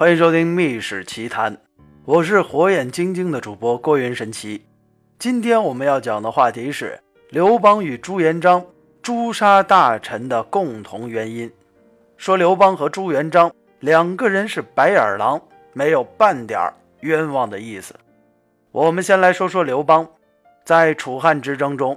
[0.00, 1.54] 欢迎收听《秘史奇谈》，
[2.06, 4.64] 我是火眼金睛的主播郭云神奇。
[5.18, 8.64] 今天我们要讲的话题是刘邦与朱元璋
[9.02, 11.52] 诛杀大臣的共同原因。
[12.16, 15.38] 说刘邦和朱元璋两个人是白眼狼，
[15.74, 17.94] 没有半点冤枉的意思。
[18.72, 20.08] 我们先来说说刘邦，
[20.64, 21.94] 在楚汉之争中，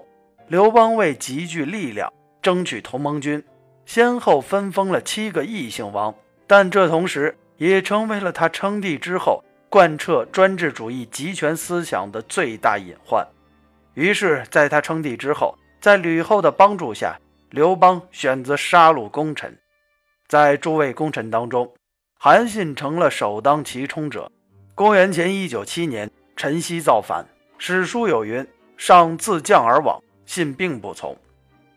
[0.50, 2.12] 刘邦为集聚力量，
[2.42, 3.42] 争取同盟军，
[3.86, 6.14] 先后分封了七个异姓王，
[6.46, 7.38] 但这同时
[7.70, 13.26] 也成为了他称帝之后贯彻专制主义集权思想的最大隐患。
[13.94, 17.18] 于是，在他称帝之后，在吕后的帮助下，
[17.50, 19.58] 刘邦选择杀戮功臣。
[20.28, 21.72] 在诸位功臣当中，
[22.20, 24.32] 韩信成了首当其冲者。
[24.76, 27.26] 公元前一九七年，陈豨造反，
[27.58, 28.46] 史书有云
[28.76, 31.16] ：“上自降而往，信并不从。”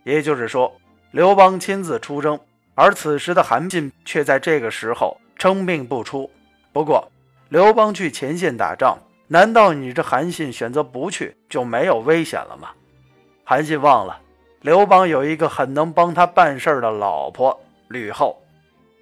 [0.05, 0.75] 也就是说，
[1.13, 2.39] 刘邦亲自出征，
[2.75, 6.31] 而此时的韩信却在这个时候称病不出。
[6.73, 7.11] 不过，
[7.49, 8.99] 刘邦去前线打仗，
[9.29, 12.71] 难道你这韩信选择不去就没有危险了吗？
[13.45, 14.21] 韩信忘了，
[14.61, 18.43] 刘邦有一个很能帮他办事的老婆吕后。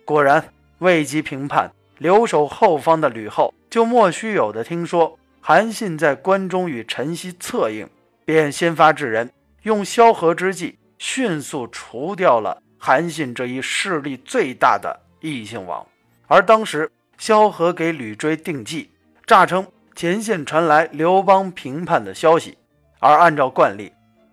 [0.04, 7.88] 果然，未及平叛，留守后方的吕后就莫须有的听说韩信在关中与陈豨策应，
[8.24, 9.30] 便先发制人，
[9.62, 15.86] 用萧何之计，迅速除掉了韩信这一势力最大的异姓王。
[16.26, 18.90] 而当时，萧何给吕追定计，
[19.26, 22.58] 诈称前线传来刘邦平叛的消息，
[22.98, 23.92] 而按照惯例，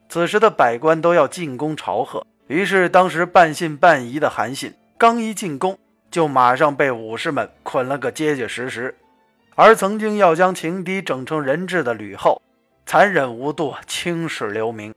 [0.09, 2.25] 此时的百官都要进宫朝贺。
[2.47, 4.73] 于是，当时半信半疑的韩信。
[4.97, 5.79] 刚一进宫，
[6.11, 8.95] 就马上被武士们捆了个结结实实。
[9.55, 12.41] 而曾经要将情敌整成人质的吕后，
[12.85, 14.93] 残忍无度，青史留名。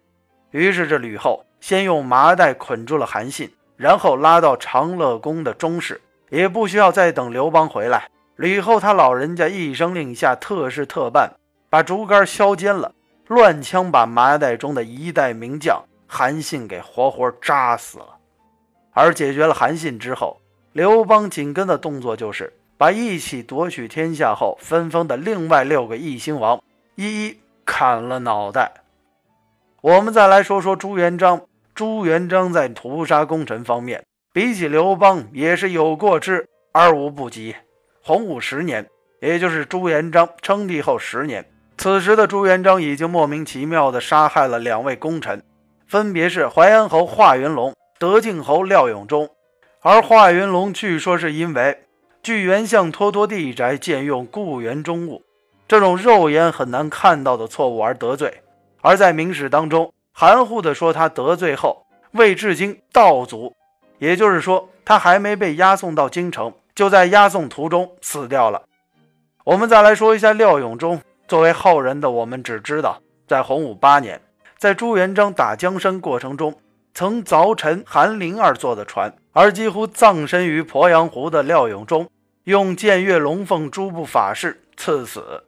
[0.50, 6.00] 于是这吕后先用麻袋捆住了韩信，然后拉到长乐宫的中室，
[6.34, 8.08] 也不需要再等刘邦回来。
[8.34, 11.32] 吕后他老人家一声令下，特事特办，
[11.70, 12.92] 把竹竿削尖了，
[13.28, 18.16] 乱枪把麻袋中的一代名将韩信给活活扎死了。
[18.92, 20.40] 而解决了韩信之后，
[20.72, 26.60] 刘邦紧跟的动作就是把一起夺取天下后分封的另外六个异姓王
[26.96, 28.72] 一一砍了脑袋。
[29.80, 31.42] 我们再来说说朱元璋。
[31.74, 37.54] 朱元璋在屠杀功臣方面，比起刘邦也是有过之而无不及。
[38.02, 38.84] 洪武十年，
[39.20, 45.40] 也就是朱元璋称帝后十年，此时的朱元璋已经莫名其妙地杀害了两位功臣，
[45.86, 47.72] 分别是淮安侯华云龙。
[47.96, 49.30] 德靖侯廖永忠，
[49.80, 51.84] 而华云龙据说是因为
[52.20, 55.22] 据元相托托地宅借用故园中物
[55.68, 58.42] 这种肉眼很难看到的错误而得罪，
[58.80, 63.54] 而在明史当中含糊的说他得罪后为至京道祖，
[64.04, 68.62] 也就是说他还没被押送到京城，就在押送途中死掉了。
[69.44, 74.20] 我们再来说一下廖永忠，作为后人的我们只知道在洪武八年，
[74.58, 76.54] 在朱元璋打江山过程中。
[76.96, 82.08] 曾凿沉韩林儿坐的船，而几乎葬身于鄱阳湖的廖永忠，
[82.44, 85.42] 用剑月龙凤诸部法事赐死。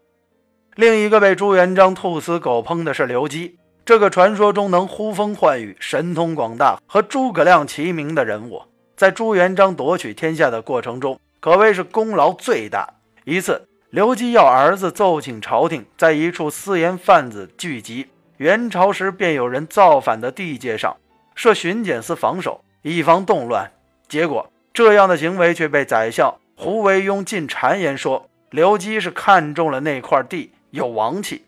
[0.75, 3.57] 另一个被朱元璋兔死狗烹的是刘基，
[3.87, 8.61] 这个传说中能呼风唤雨、神通广大和诸葛亮齐名的人物，
[8.97, 12.95] 在朱元璋夺取天下的过程中，可谓是功劳最大。
[13.23, 18.09] 一次，刘基要儿子奏请朝廷，在一处私盐贩子聚集，
[18.39, 20.97] 元朝时便有人造反的地界上。
[21.37, 23.71] 设巡检司防守，以防动乱。
[24.09, 31.45] 结果，这样的行为却被宰相胡惟庸进谗言说，刘基是看中了那块地有王气，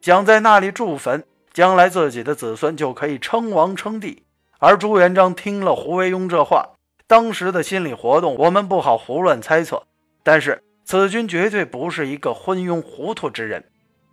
[0.00, 4.24] 想在那里筑坟，将来自己的子孙就可以称王称帝。
[4.58, 6.70] 而朱元璋听了胡惟庸这话，
[7.06, 9.82] 当时的心理活动我们不好胡乱猜测，
[10.22, 13.64] 但是此君绝对不是一个昏庸糊涂之人。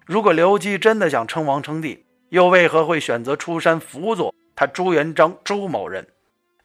[0.06, 4.34] 如果刘基真的想称王称帝，又为何会选择出山辅佐？
[4.56, 6.08] 他朱元璋朱某人，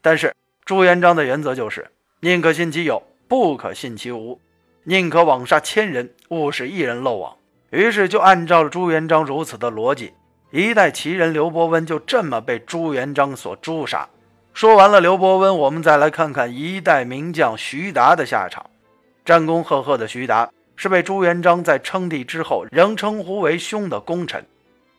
[0.01, 4.41] 但是朱元璋的原则就是宁可信其有，不可信其无，
[4.83, 7.37] 宁可枉杀千人，勿使一人漏网。
[7.69, 10.11] 于是就按照了朱元璋如此的逻辑，
[10.55, 14.07] 一代奇人刘伯温就这么被朱元璋所诛杀。
[14.53, 18.65] 说完了刘伯温，我们再来看看一代名将徐达的下场。
[19.25, 24.45] 战功赫赫的徐达是被朱元璋在称帝之后仍称呼为兄的功臣。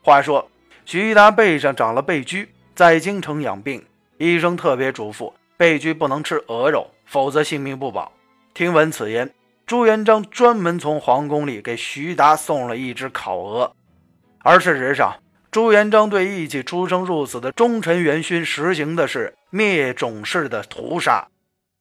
[0.03, 0.47] 话说
[0.85, 2.47] 徐达背上长了背疽。
[2.75, 3.83] 在京城养病，
[4.19, 8.13] 医生特别嘱咐背疽不能吃鹅肉，否则性命不保。
[8.53, 9.33] 听闻此言，
[9.65, 13.73] 朱元璋专门从皇宫里给徐达送了一只烤鹅。
[14.41, 15.17] 而事实上，
[15.57, 21.29] 朱元璋对一起出生入死的忠臣元勋实行的是灭种式的屠杀。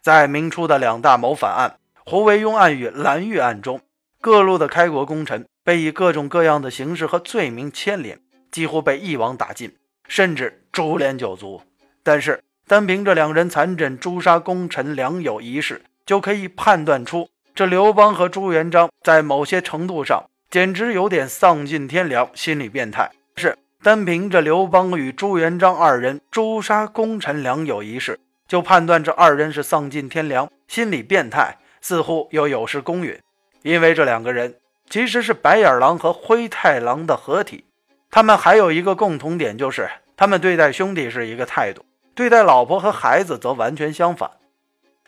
[0.02, 3.82] 在明初的两大谋反案，胡惟庸案与蓝玉案中，
[4.22, 8.18] 各路的开国功臣被以各种各样的形式和罪名牵连，
[8.50, 9.76] 几乎被一网打尽，
[10.08, 11.62] 甚至株连九族。
[12.02, 23.12] 但是，单凭这两人残忍诛杀功臣良友一事，就可以判断出，这刘邦和朱元璋在某些程度上简直有点丧尽天良，心理变态。
[23.38, 33.22] 是单凭着刘邦与朱元璋二人诛杀功臣良友一事，就判断这二人是丧尽天良、心理变态，似乎又有失公允。
[33.62, 34.56] 因为这两个人
[34.90, 37.66] 其实是白眼狼和灰太狼的合体，
[38.10, 39.88] 他们还有一个共同点，就是
[40.18, 41.86] 他们对待兄弟是一个态度。
[42.16, 44.32] 对待老婆和孩子则完全相反。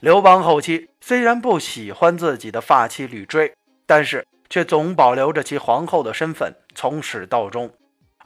[0.01, 3.53] 刘邦后期虽然不喜欢自己的发妻吕雉，
[3.87, 7.71] 但是却总保留着其皇后的身份，从始到终。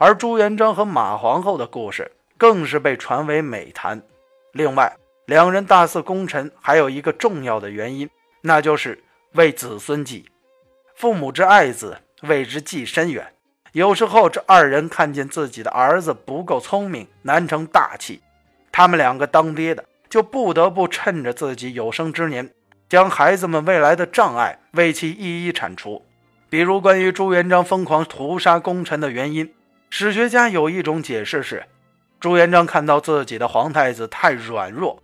[0.03, 4.01] 而朱元璋和马皇后的故事更是被传为美谈。
[4.51, 8.09] 另外，两人大肆功臣还有一个重要的原因，
[8.41, 9.03] 那就是
[9.33, 10.25] 为子孙计。
[10.95, 13.31] 父母之爱子，为之计深远。
[13.73, 18.23] 有时候，这二人看见自己的儿子不够聪明，难成大器。
[18.71, 22.49] 他们两个当爹的就不得不趁着自己有生之年，
[22.89, 26.03] 将孩子们未来的障碍为其一一铲除。
[26.49, 29.53] 比如关于朱元璋疯狂屠杀功臣的原因，
[29.93, 31.65] 史学家有一种解释是：
[32.17, 35.03] 朱元璋看到自己的皇太子太软弱，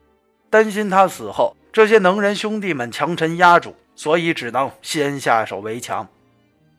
[0.49, 6.07] 担心他死后这些能人兄弟们强臣压主，所以只能先下手为强，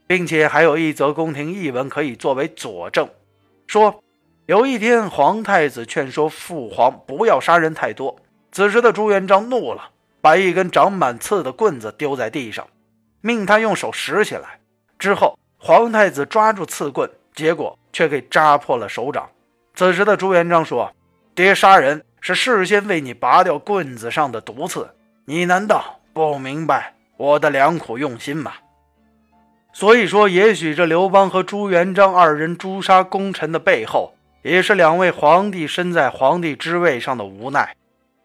[0.06, 3.08] 并且还有一则宫廷译文可以作为佐证，
[3.66, 4.02] 说。
[4.46, 8.16] 有一天，皇太子劝说父皇不要杀人太多。
[8.50, 9.90] 此时的朱元璋怒了，
[10.22, 12.66] 把一根长满刺的棍子丢在地上，
[13.20, 14.60] 命他用手拾起来。
[14.98, 19.30] 之后，皇太子抓住刺棍，结果却给扎破了手掌。
[19.74, 20.92] 此时的朱元璋说
[21.34, 24.90] ：“爹杀人是事先为你拔掉棍子上的毒刺，
[25.24, 28.52] 你难道不明白我的良苦用心吗？”
[29.72, 34.14] 所以说，也许这刘邦和朱元璋二人诛杀功臣的背后。
[34.42, 37.74] 也是两位皇帝身在皇帝之位上的无奈。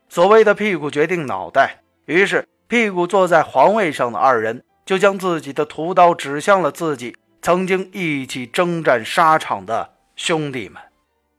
[0.07, 10.81] 所谓的屁股决定脑袋，于是屁股坐在皇位上的二人就将自己的屠刀指向了自己曾经一起征战沙场的兄弟们。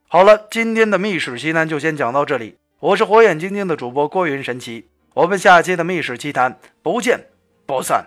[0.06, 2.58] 好了，今天的密史奇谈就先讲到这里。
[2.78, 7.28] 我是火眼金睛的主播郭云神奇，我们下期的密史奇谈不见
[7.64, 8.04] 不散。